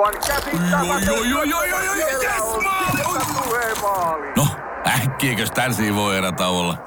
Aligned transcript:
Aivan 0.00 0.20
käsittämätöntä. 0.26 1.10
Joo, 1.10 1.22
joo, 1.22 1.42
joo, 1.42 1.62
joo, 1.64 1.80
joo, 1.82 1.94
joo, 1.94 2.20
Siellä 2.20 2.34
yes, 2.34 3.82
maali! 3.82 4.32
No, 4.36 4.46
äkkiäkös 4.86 5.50
tän 5.50 5.74
voi 5.94 6.16
erä 6.16 6.32
olla? 6.48 6.78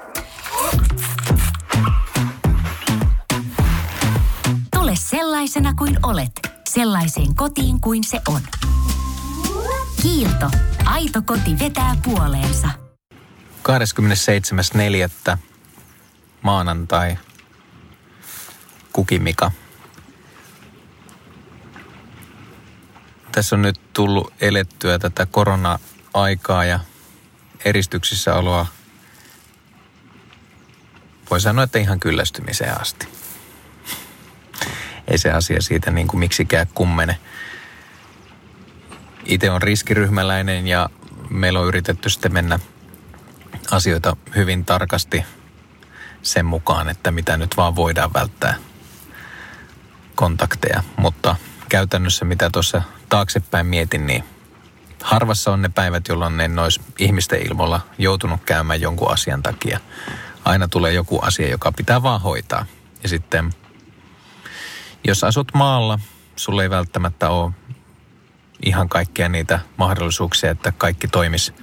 Tule 4.75 4.91
sellaisena 4.95 5.73
kuin 5.73 5.99
olet, 6.03 6.31
sellaiseen 6.69 7.35
kotiin 7.35 7.81
kuin 7.81 8.04
se 8.04 8.21
on. 8.27 8.41
Kiilto. 10.02 10.50
Aito 10.86 11.21
koti 11.25 11.59
vetää 11.59 11.95
puoleensa. 12.04 12.70
27.4. 15.32 15.38
maanantai. 16.41 17.18
Kukimika. 18.93 19.52
Tässä 23.44 23.55
on 23.55 23.62
nyt 23.62 23.94
tullut 23.94 24.34
elettyä 24.41 25.00
tätä 25.00 25.25
korona-aikaa 25.25 26.65
ja 26.65 26.79
eristyksissä 27.66 28.36
oloa. 28.36 28.66
Voi 31.29 31.42
sanoa, 31.42 31.64
että 31.64 31.79
ihan 31.79 32.00
kyllästymiseen 32.00 32.81
asti. 32.81 33.07
Ei 35.07 35.17
se 35.17 35.31
asia 35.31 35.61
siitä 35.61 35.91
niin 35.91 36.07
kuin 36.07 36.19
miksikään 36.19 36.67
kummene. 36.73 37.17
Itse 39.25 39.52
on 39.52 39.61
riskiryhmäläinen 39.61 40.67
ja 40.67 40.89
meillä 41.30 41.59
on 41.59 41.67
yritetty 41.67 42.09
sitten 42.09 42.33
mennä 42.33 42.59
asioita 43.71 44.17
hyvin 44.35 44.66
tarkasti 44.66 45.23
sen 46.21 46.45
mukaan, 46.45 46.89
että 46.89 47.11
mitä 47.11 47.38
nyt 47.38 47.57
vaan 47.57 47.75
voidaan 47.75 48.13
välttää 48.13 48.55
kontakteja. 50.16 50.83
Mutta 50.97 51.35
käytännössä 51.73 52.25
mitä 52.25 52.49
tuossa 52.53 52.81
taaksepäin 53.09 53.65
mietin, 53.65 54.07
niin 54.07 54.23
harvassa 55.03 55.51
on 55.51 55.61
ne 55.61 55.69
päivät, 55.69 56.07
jolloin 56.07 56.41
en 56.41 56.59
olisi 56.59 56.81
ihmisten 56.99 57.47
ilmoilla 57.47 57.81
joutunut 57.97 58.41
käymään 58.45 58.81
jonkun 58.81 59.11
asian 59.11 59.43
takia. 59.43 59.80
Aina 60.45 60.67
tulee 60.67 60.93
joku 60.93 61.19
asia, 61.19 61.49
joka 61.49 61.71
pitää 61.71 62.03
vaan 62.03 62.21
hoitaa. 62.21 62.65
Ja 63.03 63.09
sitten, 63.09 63.53
jos 65.03 65.23
asut 65.23 65.47
maalla, 65.53 65.99
sulla 66.35 66.63
ei 66.63 66.69
välttämättä 66.69 67.30
ole 67.30 67.52
ihan 68.65 68.89
kaikkia 68.89 69.30
niitä 69.30 69.59
mahdollisuuksia, 69.77 70.52
että 70.52 70.71
kaikki 70.71 71.08
toimisi 71.08 71.53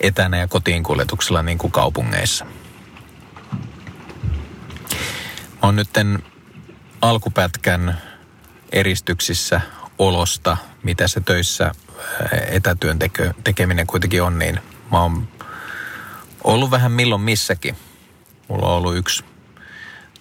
etänä 0.00 0.36
ja 0.36 0.48
kotiin 0.48 0.82
kuljetuksella 0.82 1.42
niin 1.42 1.58
kuin 1.58 1.72
kaupungeissa. 1.72 2.44
Mä 5.52 5.62
oon 5.62 5.76
nytten 5.76 6.22
alkupätkän 7.02 8.07
eristyksissä 8.72 9.60
olosta, 9.98 10.56
mitä 10.82 11.08
se 11.08 11.20
töissä 11.20 11.72
etätyön 12.48 12.98
teke, 12.98 13.34
tekeminen 13.44 13.86
kuitenkin 13.86 14.22
on, 14.22 14.38
niin 14.38 14.60
mä 14.92 15.02
oon 15.02 15.28
ollut 16.44 16.70
vähän 16.70 16.92
milloin 16.92 17.20
missäkin. 17.20 17.76
Mulla 18.48 18.66
on 18.66 18.72
ollut 18.74 18.96
yksi 18.96 19.24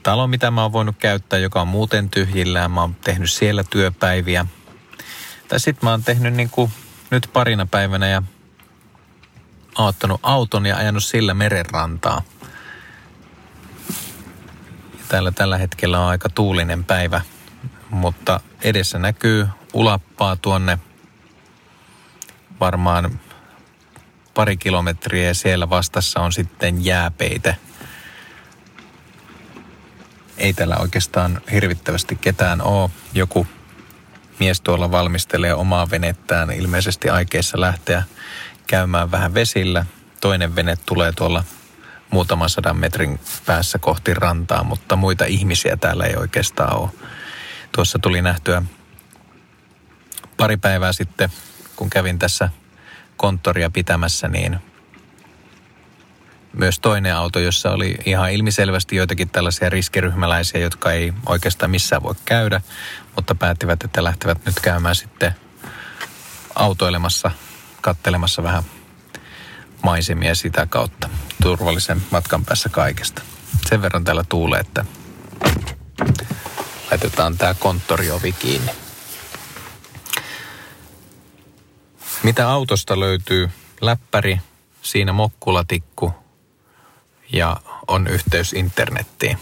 talo, 0.04 0.28
mitä 0.28 0.52
mä 0.52 0.62
oon 0.62 0.74
voinut 0.74 0.96
käyttää, 1.00 1.40
joka 1.40 1.62
on 1.62 1.68
muuten 1.68 2.10
tyhjillään. 2.10 2.72
Mä 2.72 2.82
oon 2.82 2.96
tehnyt 2.96 3.32
siellä 3.32 3.64
työpäiviä. 3.64 4.46
Tai 5.48 5.60
sitten 5.60 5.88
mä 5.88 5.92
oon 5.92 6.04
tehnyt 6.04 6.34
niin 6.34 6.50
kuin 6.50 6.72
nyt 7.12 7.30
parina 7.34 7.66
päivänä 7.66 8.08
ja 8.08 8.24
ottanut 9.78 10.20
auton 10.24 10.66
ja 10.66 10.78
ajanut 10.78 11.04
sillä 11.04 11.34
merenrantaa. 11.34 12.22
Täällä 15.08 15.32
tällä 15.32 15.58
hetkellä 15.58 16.00
on 16.00 16.08
aika 16.08 16.30
tuulinen 16.30 16.84
päivä, 16.84 17.22
mutta 17.90 18.40
edessä 18.62 19.00
näkyy 19.00 19.48
ulappaa 19.74 20.36
tuonne 20.36 20.80
varmaan 22.60 23.20
pari 24.34 24.58
kilometriä 24.58 25.28
ja 25.28 25.36
siellä 25.36 25.70
vastassa 25.70 26.20
on 26.20 26.34
sitten 26.34 26.86
jääpeite. 26.86 27.58
Ei 30.38 30.54
täällä 30.54 30.78
oikeastaan 30.78 31.42
hirvittävästi 31.52 32.16
ketään 32.16 32.62
ole. 32.62 32.90
Joku 33.14 33.48
mies 34.40 34.62
tuolla 34.62 34.92
valmistelee 34.92 35.54
omaa 35.54 35.90
venettään 35.90 36.52
ilmeisesti 36.52 37.10
aikeissa 37.10 37.62
lähteä 37.62 38.04
käymään 38.68 39.12
vähän 39.12 39.34
vesillä. 39.34 39.86
Toinen 40.22 40.56
vene 40.56 40.78
tulee 40.86 41.12
tuolla 41.12 41.44
muutaman 42.12 42.50
sadan 42.50 42.78
metrin 42.78 43.20
päässä 43.46 43.80
kohti 43.80 44.14
rantaa, 44.14 44.64
mutta 44.64 44.96
muita 44.96 45.26
ihmisiä 45.26 45.78
täällä 45.78 46.06
ei 46.06 46.16
oikeastaan 46.16 46.80
ole. 46.80 46.90
Tuossa 47.72 48.00
tuli 48.00 48.22
nähtyä 48.22 48.64
pari 50.38 50.58
päivää 50.58 50.94
sitten, 50.94 51.30
kun 51.76 51.90
kävin 51.90 52.20
tässä 52.20 52.50
konttoria 53.18 53.70
pitämässä, 53.70 54.28
niin 54.28 54.60
myös 56.54 56.80
toinen 56.80 57.16
auto, 57.16 57.40
jossa 57.40 57.72
oli 57.72 57.98
ihan 58.06 58.32
ilmiselvästi 58.32 58.96
joitakin 58.96 59.30
tällaisia 59.30 59.70
riskiryhmäläisiä, 59.70 60.62
jotka 60.62 60.92
ei 60.92 61.14
oikeastaan 61.26 61.72
missään 61.72 62.04
voi 62.04 62.16
käydä, 62.26 62.62
mutta 63.16 63.36
päättivät, 63.36 63.84
että 63.84 64.04
lähtevät 64.04 64.46
nyt 64.46 64.60
käymään 64.60 64.96
sitten 64.96 65.36
autoilemassa, 66.56 67.32
kattelemassa 67.82 68.44
vähän 68.44 68.64
maisemia 69.84 70.36
sitä 70.36 70.66
kautta 70.66 71.10
turvallisen 71.42 72.02
matkan 72.12 72.46
päässä 72.46 72.70
kaikesta. 72.70 73.22
Sen 73.70 73.82
verran 73.82 74.04
täällä 74.04 74.24
tuulee, 74.30 74.60
että 74.60 74.86
laitetaan 76.92 77.38
tämä 77.38 77.54
konttoriovi 77.54 78.32
kiinni. 78.32 78.72
Mitä 82.24 82.50
autosta 82.50 83.00
löytyy? 83.00 83.50
Läppäri, 83.82 84.38
siinä 84.82 85.14
mokkulatikku 85.14 86.14
ja 87.34 87.58
on 87.88 88.08
yhteys 88.08 88.54
internettiin. 88.54 89.38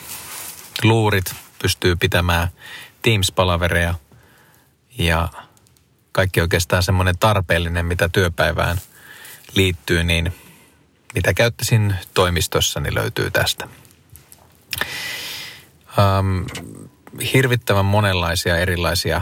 Luurit 0.83 1.35
pystyy 1.61 1.95
pitämään 1.95 2.47
Teams-palavereja 3.01 3.93
ja 4.97 5.29
kaikki 6.11 6.41
oikeastaan 6.41 6.83
semmoinen 6.83 7.17
tarpeellinen, 7.17 7.85
mitä 7.85 8.09
työpäivään 8.09 8.77
liittyy, 9.55 10.03
niin 10.03 10.33
mitä 11.15 11.33
käyttäisin 11.33 11.95
toimistossa, 12.13 12.79
niin 12.79 12.95
löytyy 12.95 13.31
tästä. 13.31 13.67
Um, 15.97 16.45
hirvittävän 17.33 17.85
monenlaisia 17.85 18.57
erilaisia 18.57 19.21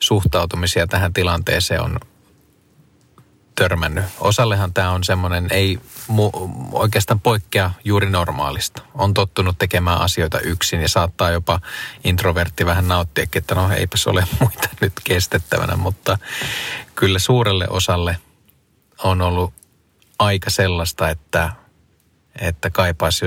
suhtautumisia 0.00 0.86
tähän 0.86 1.12
tilanteeseen 1.12 1.82
on 1.82 2.00
törmännyt. 3.54 4.04
Osallehan 4.20 4.74
tämä 4.74 4.90
on 4.90 5.04
semmoinen, 5.04 5.46
ei 5.50 5.78
mu- 6.10 6.48
oikeastaan 6.72 7.20
poikkea 7.20 7.70
juuri 7.84 8.10
normaalista. 8.10 8.82
On 8.94 9.14
tottunut 9.14 9.58
tekemään 9.58 10.00
asioita 10.00 10.40
yksin 10.40 10.80
ja 10.80 10.88
saattaa 10.88 11.30
jopa 11.30 11.60
introvertti 12.04 12.66
vähän 12.66 12.88
nauttia, 12.88 13.26
että 13.36 13.54
no 13.54 13.72
eipäs 13.72 14.06
ole 14.06 14.26
muita 14.40 14.68
nyt 14.80 14.92
kestettävänä, 15.04 15.76
mutta 15.76 16.18
kyllä 16.94 17.18
suurelle 17.18 17.66
osalle 17.68 18.16
on 19.04 19.22
ollut 19.22 19.54
aika 20.18 20.50
sellaista, 20.50 21.10
että, 21.10 21.52
että 22.40 22.70
kaipaisi 22.70 23.26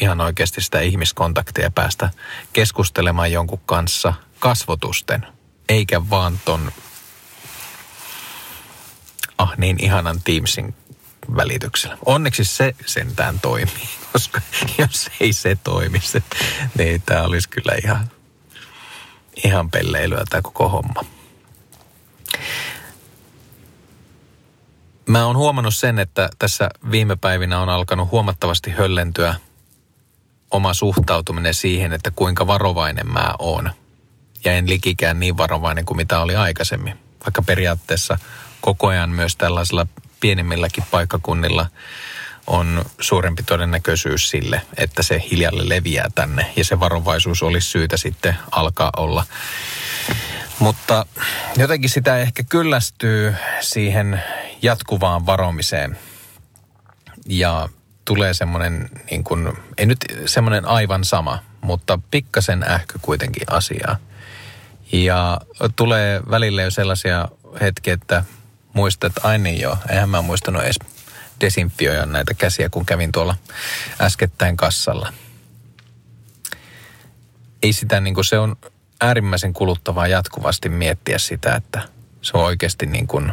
ihan 0.00 0.20
oikeasti 0.20 0.60
sitä 0.60 0.80
ihmiskontaktia 0.80 1.70
päästä 1.70 2.10
keskustelemaan 2.52 3.32
jonkun 3.32 3.60
kanssa 3.66 4.14
kasvotusten, 4.38 5.26
eikä 5.68 6.10
vaan 6.10 6.40
ton 6.44 6.72
ah 9.38 9.52
niin 9.56 9.84
ihanan 9.84 10.20
Teamsin 10.24 10.74
välityksellä. 11.36 11.98
Onneksi 12.06 12.44
se 12.44 12.74
sentään 12.86 13.40
toimii, 13.40 13.88
koska 14.12 14.40
jos 14.78 15.10
ei 15.20 15.32
se 15.32 15.56
toimisi, 15.64 16.24
niin 16.78 17.02
tämä 17.02 17.22
olisi 17.22 17.48
kyllä 17.48 17.74
ihan, 17.84 18.10
ihan 19.44 19.70
pelleilyä 19.70 20.22
tämä 20.30 20.42
koko 20.42 20.68
homma. 20.68 21.04
Mä 25.12 25.26
oon 25.26 25.36
huomannut 25.36 25.74
sen, 25.74 25.98
että 25.98 26.28
tässä 26.38 26.70
viime 26.90 27.16
päivinä 27.16 27.60
on 27.60 27.68
alkanut 27.68 28.10
huomattavasti 28.10 28.70
höllentyä 28.70 29.34
oma 30.50 30.74
suhtautuminen 30.74 31.54
siihen, 31.54 31.92
että 31.92 32.10
kuinka 32.10 32.46
varovainen 32.46 33.08
mä 33.08 33.34
oon. 33.38 33.70
Ja 34.44 34.52
en 34.52 34.68
likikään 34.68 35.20
niin 35.20 35.36
varovainen 35.36 35.84
kuin 35.84 35.96
mitä 35.96 36.20
oli 36.20 36.36
aikaisemmin. 36.36 36.98
Vaikka 37.24 37.42
periaatteessa 37.42 38.18
koko 38.60 38.86
ajan 38.86 39.10
myös 39.10 39.36
tällaisilla 39.36 39.86
pienimmilläkin 40.20 40.84
paikkakunnilla 40.90 41.66
on 42.46 42.84
suurempi 43.00 43.42
todennäköisyys 43.42 44.30
sille, 44.30 44.62
että 44.76 45.02
se 45.02 45.24
hiljalle 45.30 45.68
leviää 45.68 46.10
tänne 46.14 46.52
ja 46.56 46.64
se 46.64 46.80
varovaisuus 46.80 47.42
olisi 47.42 47.68
syytä 47.68 47.96
sitten 47.96 48.36
alkaa 48.50 48.90
olla. 48.96 49.26
Mutta 50.58 51.06
jotenkin 51.56 51.90
sitä 51.90 52.18
ehkä 52.18 52.42
kyllästyy 52.42 53.34
siihen 53.60 54.22
jatkuvaan 54.62 55.26
varomiseen 55.26 55.98
ja 57.26 57.68
tulee 58.04 58.34
semmoinen, 58.34 58.90
niin 59.10 59.24
kuin, 59.24 59.52
ei 59.78 59.86
nyt 59.86 59.98
semmoinen 60.26 60.64
aivan 60.64 61.04
sama, 61.04 61.38
mutta 61.60 61.98
pikkasen 62.10 62.62
ähky 62.62 62.98
kuitenkin 63.02 63.42
asiaa. 63.50 63.96
Ja 64.92 65.40
tulee 65.76 66.22
välillä 66.30 66.62
jo 66.62 66.70
sellaisia 66.70 67.28
hetkiä, 67.60 67.94
että 67.94 68.24
muistat, 68.72 69.16
että 69.16 69.28
ai 69.28 69.38
niin 69.38 69.60
joo, 69.60 69.78
eihän 69.90 70.08
mä 70.08 70.22
muistanut 70.22 70.62
edes 70.62 70.78
desinfioida 71.40 72.06
näitä 72.06 72.34
käsiä, 72.34 72.70
kun 72.70 72.86
kävin 72.86 73.12
tuolla 73.12 73.36
äskettäin 74.00 74.56
kassalla. 74.56 75.12
Ei 77.62 77.72
sitä 77.72 78.00
niin 78.00 78.14
kuin 78.14 78.24
se 78.24 78.38
on 78.38 78.56
äärimmäisen 79.00 79.52
kuluttavaa 79.52 80.06
jatkuvasti 80.06 80.68
miettiä 80.68 81.18
sitä, 81.18 81.54
että 81.54 81.82
se 82.22 82.30
on 82.34 82.44
oikeasti 82.44 82.86
niin 82.86 83.06
kuin, 83.06 83.32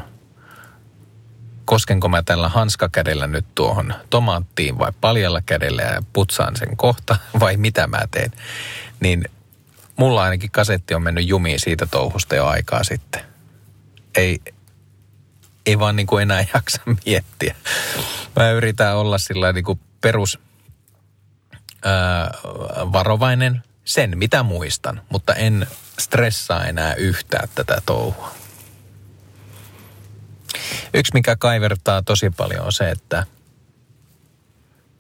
koskenko 1.70 2.10
mä 2.10 2.24
tällä 2.24 2.50
hanskakädellä 2.50 3.28
nyt 3.28 3.46
tuohon 3.56 3.94
tomaattiin 4.10 4.80
vai 4.80 4.92
paljalla 5.02 5.42
kädellä 5.46 5.82
ja 5.82 6.02
putsaan 6.14 6.56
sen 6.56 6.78
kohta 6.78 7.16
vai 7.40 7.58
mitä 7.58 7.88
mä 7.88 8.00
teen. 8.12 8.32
Niin 9.00 9.26
mulla 9.96 10.24
ainakin 10.24 10.52
kasetti 10.52 10.94
on 10.94 11.02
mennyt 11.02 11.28
jumiin 11.28 11.60
siitä 11.60 11.86
touhusta 11.86 12.36
jo 12.36 12.48
aikaa 12.48 12.84
sitten. 12.84 13.22
Ei, 14.16 14.40
ei 15.66 15.80
vaan 15.80 15.96
niin 15.96 16.08
kuin 16.08 16.22
enää 16.22 16.46
jaksa 16.54 16.82
miettiä. 17.06 17.56
Mä 18.36 18.52
yritän 18.52 18.96
olla 18.96 19.18
sillä 19.18 19.54
niin 19.54 19.66
kuin 19.66 19.80
perus 20.02 20.40
ää, 21.86 22.32
varovainen 22.94 23.64
sen, 23.86 24.18
mitä 24.18 24.44
muistan, 24.44 25.02
mutta 25.10 25.34
en 25.34 25.68
stressaa 26.00 26.66
enää 26.66 26.94
yhtään 26.94 27.50
tätä 27.56 27.82
touhua. 27.86 28.39
Yksi, 30.94 31.14
mikä 31.14 31.36
kaivertaa 31.36 32.02
tosi 32.02 32.30
paljon 32.30 32.66
on 32.66 32.72
se, 32.74 32.90
että 32.90 33.26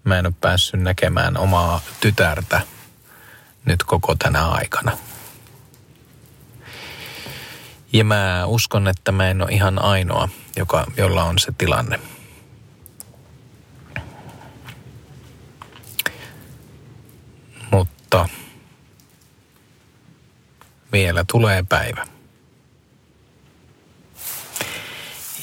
mä 0.03 0.19
en 0.19 0.25
ole 0.25 0.33
päässyt 0.41 0.81
näkemään 0.81 1.37
omaa 1.37 1.81
tytärtä 1.99 2.61
nyt 3.65 3.83
koko 3.83 4.15
tänä 4.15 4.47
aikana. 4.47 4.97
Ja 7.93 8.03
mä 8.03 8.45
uskon, 8.45 8.87
että 8.87 9.11
mä 9.11 9.29
en 9.29 9.41
ole 9.41 9.51
ihan 9.51 9.79
ainoa, 9.79 10.29
joka, 10.55 10.85
jolla 10.97 11.23
on 11.23 11.39
se 11.39 11.51
tilanne. 11.57 11.99
Mutta 17.71 18.29
vielä 20.91 21.25
tulee 21.31 21.63
päivä. 21.69 22.18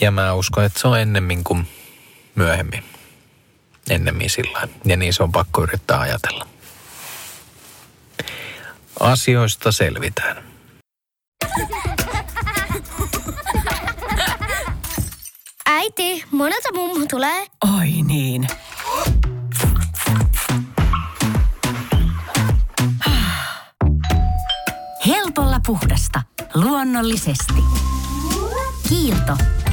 Ja 0.01 0.11
mä 0.11 0.33
uskon, 0.33 0.65
että 0.65 0.81
se 0.81 0.89
on 0.89 1.01
ennemmin 1.01 1.45
kuin 1.45 1.69
myöhemmin. 2.35 2.85
Ennemmin 3.91 4.31
sillä 4.31 4.69
Ja 4.85 4.97
niin 4.97 5.15
se 5.15 5.23
on 5.23 5.33
pakko 5.33 5.63
yrittää 5.63 6.01
ajatella. 6.01 6.47
Asioista 9.01 9.73
selvitään. 9.73 10.45
Äiti, 15.67 16.25
monelta 16.31 16.73
mummu 16.75 17.07
tulee? 17.11 17.47
Oi 17.79 17.91
niin. 18.07 18.49
Helpolla 25.07 25.61
puhdasta. 25.67 26.23
Luonnollisesti. 26.55 27.55
Kiilto. 28.89 29.56